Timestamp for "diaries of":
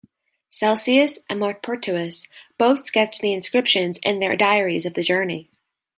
4.35-4.95